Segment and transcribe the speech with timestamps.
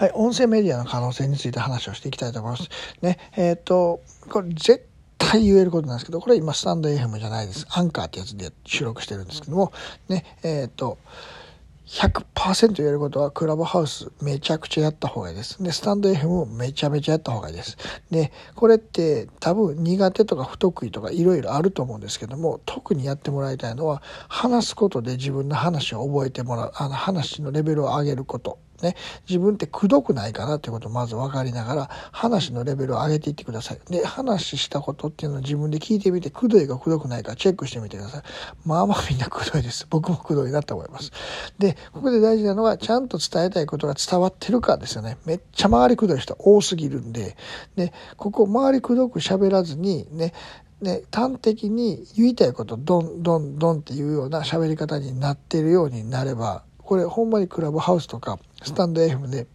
[0.00, 2.70] はい、音声メディアの可能性について話をしていきたいと思います。
[3.02, 4.86] ね、えっ、ー、と、これ絶
[5.18, 7.66] 対言えることなんですけど、これ今スタンド FM じゃないです。
[7.68, 9.74] アンカーってやつで収録してるんですけども、
[10.08, 10.96] ね、えっ、ー、と、
[11.84, 15.62] 100%言えることはクラブハウスめちゃくちゃやった方がいいです。
[15.62, 17.76] で、スタンド FM もめちゃめちゃやった方がいいです。
[18.10, 28.58] で、これって多分苦手とか不得意とかいろいろあると思うんですけども、特にやってもらいたいのは話すことで自分の話を覚えてもらう、あの話のレベルを上げること。
[28.82, 28.96] ね、
[29.28, 33.80] 自分ってくどくないかなっていうことをまず分かりながら話のレベルを上げていってください。
[33.90, 38.22] で、話したことっていうのを自分で聞いてみて、くどいかくどくないかチェックしてみてください。
[38.64, 39.86] まあまあみんなくどいです。
[39.90, 41.12] 僕もくどいなと思います。
[41.58, 45.16] で、ここで大事なのはちゃんと伝えたいことが伝わってるかですよね。
[45.26, 47.36] めっちゃ周りくどい人多すぎるんで、
[47.76, 50.32] で、ここ周りくどく喋らずにね、
[50.80, 59.46] ね、端的に言いたいことどんどんどんっていうような喋り方になってるようになればこれほんまにクラブハウスとかスタンド FM で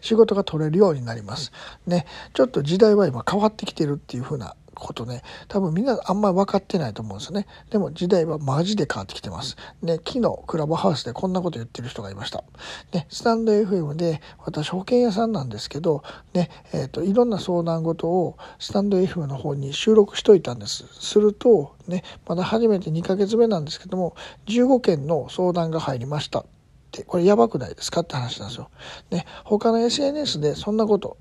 [0.00, 1.50] 仕事が取れるようになります。
[1.84, 7.46] ね、ちょっと時代は今変わってきてるっていう風なことね、多分みんなあんまり分かってないと思うんですよね。
[7.70, 9.56] でも時代はマジで変わってきてます。
[9.82, 12.44] ね、昨日クラブハウスでこんなこと言ってる人がいました。
[12.92, 16.02] ね、スタンド FM で私保険屋さんなんですけど、
[16.34, 20.84] ね、えっ、ー、と、いろんな相談事をスタンド FM の方に収録しといたんです。
[21.00, 24.14] すると、ね、まだ初めて2ヶ月目なんですけども、
[24.46, 26.44] 15件の相談が入りました。
[26.88, 28.70] ってこれやばくないですかって話なんですよ。
[29.10, 31.18] ね、他の SNS でそんなこと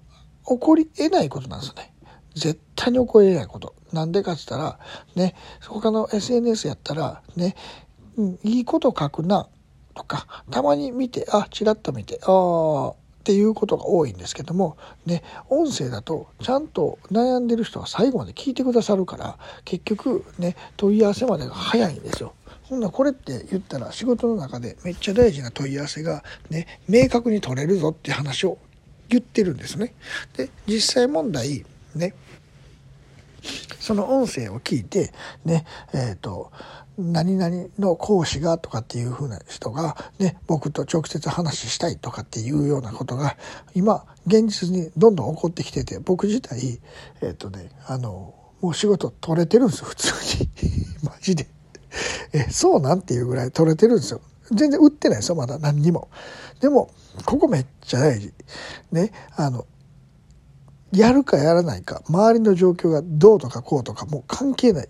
[0.48, 1.94] 起こり得ないことなんですよね。
[2.40, 3.76] 絶対に起こり得ないこと。
[3.94, 4.80] なんでかって言ったら、
[5.16, 5.36] ね、
[5.68, 7.56] 他の SNS やったら、ね、
[8.18, 9.48] うん、いいこと書くな、
[9.94, 22.34] とか、たまに見て、あ、ちらっと見て、ああ、っていうことが多いんですけども、ね、音声だとちゃんと悩んでる人は最後まで聞いてくださるから結局ね問い合わせまでが早いんですよ。
[22.64, 28.60] ほんなこれって言ったら仕事の中でめっちゃ大事な問い合わせがね明確に取れるぞって話を
[29.10, 29.94] 言ってるんですね。
[30.38, 31.66] で実際問題
[31.96, 32.14] ね
[33.80, 35.14] その音声を聞いて
[35.46, 36.52] ねえっ、ー、と
[36.98, 43.38] 何々の講師がとかっていう風な人がね僕と直接話したいとかっていうようなことが
[43.76, 46.80] 今現実にどんどん起こってきてて僕自体
[47.22, 50.50] えっ、ー、とねあのもう仕事取れてるんですよ普通に。
[51.04, 51.48] マジで。
[52.34, 54.22] えそうなんていうぐらい取れてるんですよ。
[54.52, 56.10] 全然売ってないですよまだ何にも。
[56.60, 56.90] でも
[57.26, 58.34] ここめっちゃ大事。
[58.92, 59.66] ねあの
[60.98, 64.90] やるかやらないか周りの状況がどうとかこうとかもう関係ない。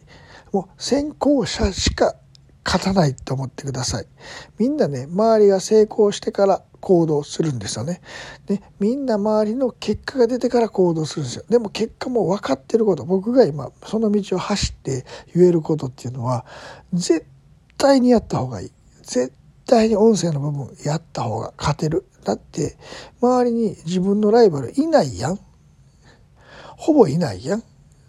[0.54, 2.16] もう先行者しか
[2.64, 4.06] 勝たないと思ってください。
[4.58, 8.02] みんなね周りが成功してから行動するんですよね。
[8.46, 11.44] でみんな周りの結果が出てから行動するんですよ。
[11.50, 13.06] でも結果も分かってること。
[13.06, 16.46] 僕が今その道を走って言えることっていうのは
[16.94, 17.26] 絶
[17.78, 18.72] 対にやった方がいい。
[19.02, 19.34] 絶
[19.66, 22.06] 対に音声の部分やった方が勝てる。
[22.24, 22.78] だって
[23.22, 25.40] 周りに自分のライバルいないやん。
[26.78, 27.64] ほぼいないやん。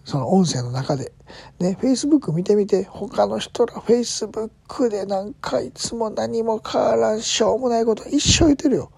[0.04, 1.12] その音声の中で。
[1.58, 8.92] ね、Facebook 見てみて、他の人ら Facebook でなんかいつも何も変わらん、しょうもないこと一生言ってるよ。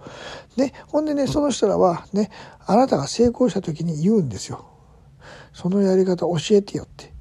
[0.57, 2.31] ね、ほんでね、その人らはね、
[2.67, 4.67] あなたが成功した時に言うんですよ。
[5.53, 7.13] そのやり方教えてよって。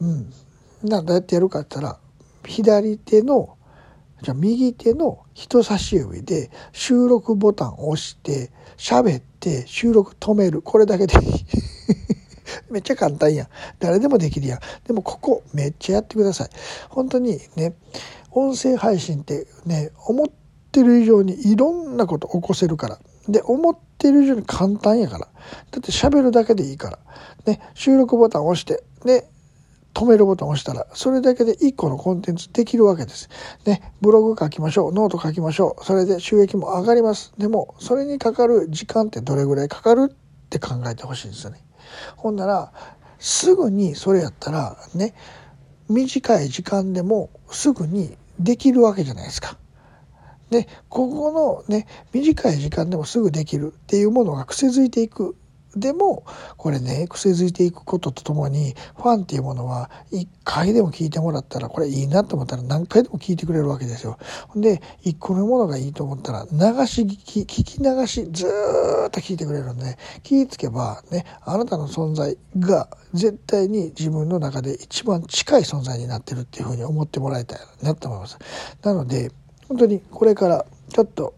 [0.00, 0.32] うん。
[0.82, 2.00] な、どうやってやるかって言ったら、
[2.44, 3.56] 左手の
[4.22, 10.62] じゃあ右手の人差し指で収録ボタンを押して喋って収録止める。
[10.62, 11.44] これだけでいい。
[12.70, 13.46] めっちゃ簡単やん。
[13.80, 14.60] 誰でもできるやん。
[14.86, 16.48] でもここめっちゃやってください。
[16.88, 17.74] 本当にね、
[18.30, 20.26] 音声配信ってね、思っ
[20.70, 23.00] てる以上にいろんなこと起こせるから。
[23.28, 25.26] で、思ってる以上に簡単やから。
[25.26, 26.98] だって喋るだけでいいから。
[27.44, 29.28] ね、収録ボタンを押して、で、
[29.94, 33.28] 止めるボタンを押したら、それだけで1個のコンテンツできるわけです。
[33.66, 35.84] ね、ブログ書きましょう、ノート書きましょう。
[35.84, 37.32] それで収益も上がります。
[37.38, 41.64] でも、それにかかる時間ってどれぐらいかかるって考えてほしいんですよね。
[42.16, 42.72] ほんなら、
[43.18, 45.14] すぐにそれやったら、ね、
[45.88, 49.58] 短い時間でもすぐにできるわけじゃないですか。
[50.50, 55.36] で、ここのね、短い時間でもすぐできるっていうものが癖づいていく
[55.76, 56.24] でも
[56.56, 64.18] これね癖づいていくこととともにファンっていうものは一回でも聞いてもらったらこれいいなと思ったら何回でも聞いてくれるわけですよ。
[64.54, 68.46] で一個のものがいいと思ったら流し聞き聞き流しず
[69.06, 78.38] っと聞いてくれるんで気ぃつけばねあなたの存在が絶対に自分の中で一番近い存在になってるっていうふうに思ってもらいたいなと思います。
[78.82, 79.30] なので
[79.68, 81.34] 本当にこれからちょっと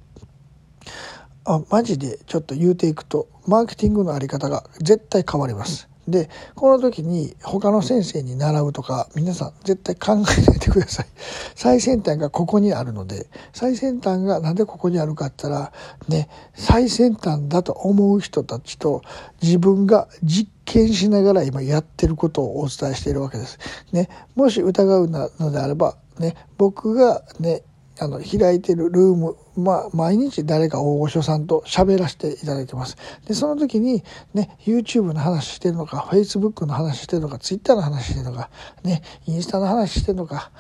[1.44, 5.88] あマジでちょっと言うていくとマーケティングのあり方が絶対変わります。
[6.08, 11.06] でこの時に他の先生に習うとか皆さん絶対考えないでください
[11.55, 15.73] 最先端がここにあるので最先端がなんでここにあるかって言ったら
[16.08, 19.02] ね最先端だと思う人たちと
[19.40, 23.58] 自分が実験しながら今やってることをお伝えしているわけです。
[23.93, 27.62] ね、もし疑うのであれば、ね、僕がね
[28.00, 32.96] あの開いてるルーム、まあ、毎日誰か大御所さんと喋らせていただいてます。
[33.26, 34.02] で、その時に、
[34.32, 38.50] ね、YouTube の話してるのか、Facebook の話してるのか、Twitter の話してるのか、
[38.82, 40.50] ね、インスタの話してるのか、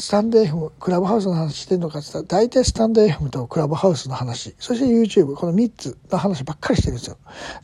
[0.00, 7.18] スタンド FM、クラブハウスの話してるのかって言ったら、大体スタンド FM とクラブハウスの話、そして YouTube、この3つの話ばっかりしてるんですよ。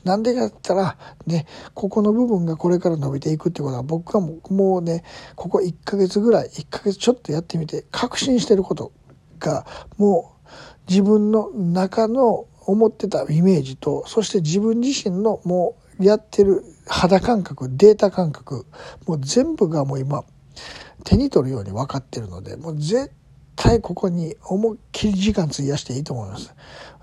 [0.04, 5.02] なんでかって言ったら、ね、ここの部分がこれから伸びていくってことは、僕はもうもうね、
[5.34, 8.92] ここ1ヶ月ぐらい、1ヶ月ちょっとやってみて、確信してること
[9.38, 9.66] が、
[9.96, 18.66] もう自分の中の思ってたイメージと、そして自分自身のもうやってる肌感覚、データ感覚、
[19.06, 20.22] もう全部がもう今、
[21.04, 23.12] 手に取るように分かってるので、もう絶
[23.56, 26.54] 対ここに思いっきり時間費やしていいと思います。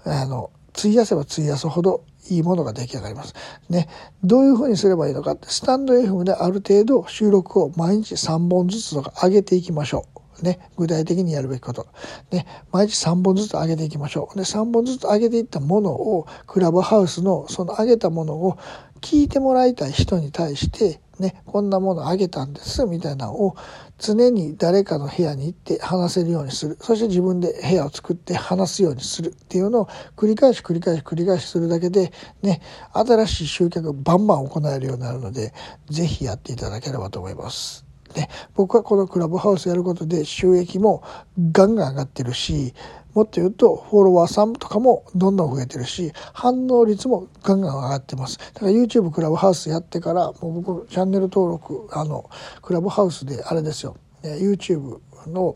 [0.05, 3.33] あの、費やせば費やすほどいいものが出来上がります。
[3.69, 3.89] ね。
[4.23, 10.05] どういうふうにすればいいのかって、スタンド FM である程度収録を毎日3本ずつとか上げていきましょ
[10.41, 10.43] う。
[10.43, 10.59] ね。
[10.77, 11.87] 具体的にやるべきこと。
[12.31, 12.45] ね。
[12.71, 14.37] 毎日3本ずつ上げていきましょう。
[14.37, 18.57] で、3本ずつ上げていったものを、クラブハウスのその上げたものを
[19.01, 23.55] 聞いてもらいたい人に対して、ね、こんなものあげたんですみたいなのを
[23.99, 29.85] 常に誰かの部屋に行って話せるようにするそして自分で部屋を作って話すようにするっていうのを
[30.17, 32.11] 繰り返し繰り返し繰り返しするだけで
[32.41, 32.61] ね
[32.93, 35.53] 新しい集客バンバン行えるようになるので
[35.89, 37.85] 是非やっていただければと思います。
[38.15, 41.03] ね、僕はこのクラブハウスやることで収益も
[41.51, 42.75] ガンガン上がってるし
[43.13, 48.37] もっと言うとフォロワーさんとかもどんどん増えてるし反応率もガンガン上がってます。
[48.37, 52.29] だから YouTube クラブハウスやってからもう僕チャンネル登録あの
[52.61, 53.95] クラブハウスであれですよ。
[54.23, 55.55] YouTube の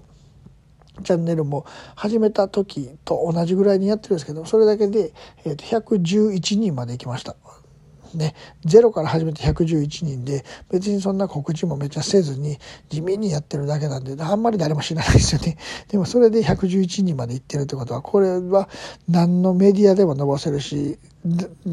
[1.04, 1.65] チャンネルも
[1.95, 5.13] 始めた時と同じぐらいにやってるんですけどそれだけで、
[5.45, 7.36] えー、と111人まで行きました。
[8.13, 12.57] ね、ゼロから始めて111人で別にそんな告知もめっちゃせずに
[12.89, 15.57] 地味にやってるだけなんであんまり誰も知らないですよね
[15.89, 18.69] でもそれで111人まで行ってるってことはこれは
[19.07, 21.00] 何のメディアでも伸ばせるし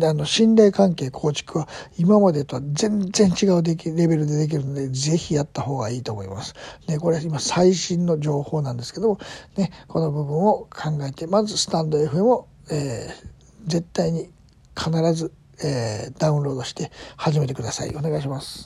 [0.02, 6.54] あの信頼関係構築は今までとは全然違うできレベルでできるのでぜひやった方がいいと思います。
[6.88, 9.18] ね、これ今最新の情報なんですけども、
[9.56, 14.30] ね、この部分を考えてまずスタンド FM を、えー、絶対に
[14.76, 17.94] 必ずえー、ダウンロードして始めてください。
[17.96, 18.62] お願いします。